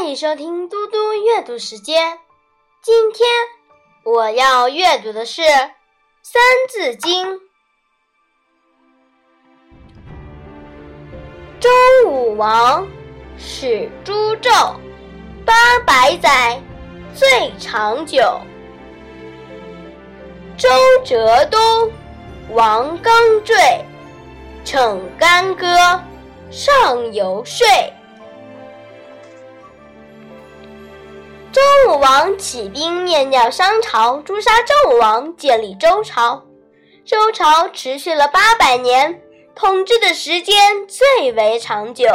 [0.00, 2.18] 欢迎收听嘟嘟阅读时间。
[2.80, 3.28] 今天
[4.02, 5.42] 我要阅读的是
[6.22, 7.26] 《三字经》。
[11.60, 11.68] 周
[12.08, 12.88] 武王
[13.36, 14.74] 始诛纣，
[15.44, 16.58] 八百载，
[17.14, 18.40] 最长久。
[20.56, 20.66] 周
[21.04, 21.92] 折东，
[22.52, 23.12] 王刚
[23.44, 23.54] 坠，
[24.64, 25.66] 逞干戈，
[26.50, 27.66] 上游说。
[32.00, 36.42] 王起兵灭掉商朝，诛杀纣王，建立周朝。
[37.04, 39.20] 周朝持续了八百年，
[39.54, 42.06] 统治的时间最为长久。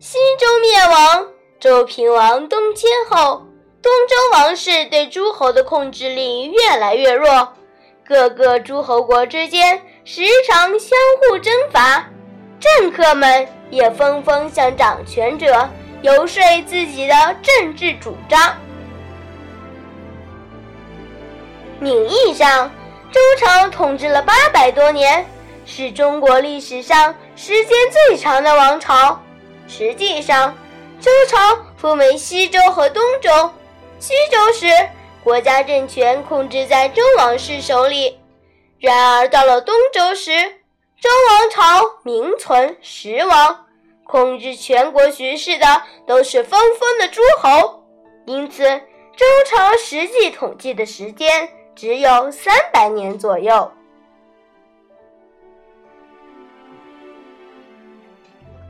[0.00, 1.28] 西周灭亡，
[1.60, 3.46] 周平王东迁后，
[3.80, 7.52] 东周王室对诸侯的控制力越来越弱，
[8.04, 12.04] 各个诸侯国之间时常相互征伐，
[12.58, 15.68] 政客们也纷纷向掌权者。
[16.02, 18.56] 游说自己的政治主张。
[21.80, 22.70] 名义上，
[23.10, 25.26] 周朝统治了八百多年，
[25.64, 29.20] 是中国历史上时间最长的王朝。
[29.66, 30.56] 实际上，
[31.00, 31.38] 周朝
[31.76, 33.52] 分为西周和东周。
[33.98, 34.66] 西周时，
[35.22, 38.14] 国家政权控制在周王室手里；
[38.78, 40.30] 然而到了东周时，
[41.00, 43.67] 周王朝名存实亡。
[44.08, 45.66] 控制全国局势的
[46.06, 47.84] 都是分封的诸侯，
[48.24, 48.64] 因此
[49.14, 53.70] 周朝实际统计的时间只有三百年左右。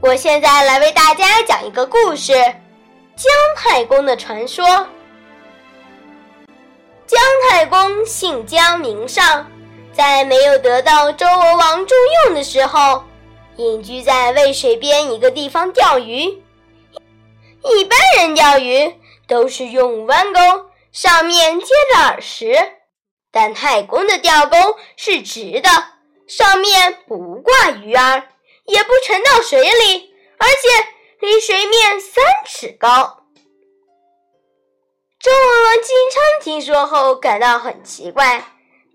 [0.00, 2.32] 我现在来为大家讲一个故事：
[3.14, 4.64] 姜太公的传说。
[7.06, 9.46] 姜太公姓姜名尚，
[9.92, 13.04] 在没有得到周文王重用的时候。
[13.58, 16.20] 隐居在渭水边一个地方钓鱼。
[16.22, 18.94] 一般人钓鱼
[19.26, 20.40] 都是用弯钩，
[20.92, 22.54] 上面接着饵石，
[23.32, 24.56] 但太公的钓钩
[24.96, 25.68] 是直的，
[26.28, 28.22] 上面不挂鱼饵，
[28.64, 33.24] 也不沉到水里，而且离水面三尺高。
[35.18, 38.44] 周文王姬昌听说后感到很奇怪。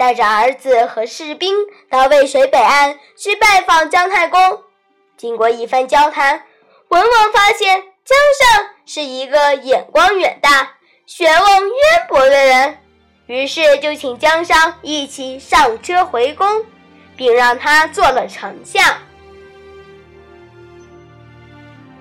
[0.00, 1.54] 带着儿子和士兵
[1.90, 4.62] 到渭水北岸去拜访姜太公。
[5.18, 6.42] 经过一番交谈，
[6.88, 10.72] 文王发现姜尚是一个眼光远大、
[11.04, 12.78] 学问渊博的人，
[13.26, 16.64] 于是就请姜尚一起上车回宫，
[17.14, 18.82] 并让他做了丞相。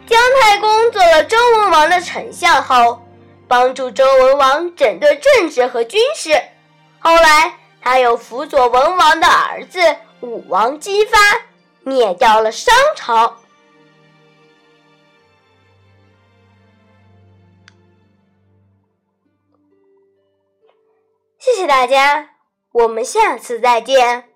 [0.07, 3.05] 姜太公做了周文王的丞相后，
[3.45, 6.41] 帮助周文王整顿政治和军事。
[6.99, 7.28] 后来。
[7.99, 9.77] 还有辅佐文王的儿子
[10.21, 11.17] 武王姬发，
[11.81, 13.35] 灭掉了商朝。
[21.37, 22.29] 谢谢大家，
[22.71, 24.28] 我们下次再见。